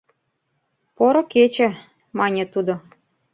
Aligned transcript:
—Поро 0.95 1.21
кече,— 1.31 1.67
мане 2.17 2.43
тудо. 2.53 2.73